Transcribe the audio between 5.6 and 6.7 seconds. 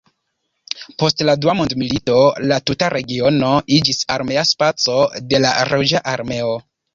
Ruĝa Armeo.